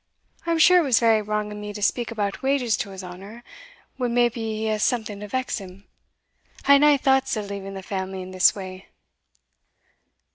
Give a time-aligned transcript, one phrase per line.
[0.47, 3.03] I am sure it was very wrang o' me to speak about wages to his
[3.03, 3.43] honour,
[3.97, 5.85] when maybe he has something to vex him.
[6.65, 8.87] I had nae thoughts o' leaving the family in this way."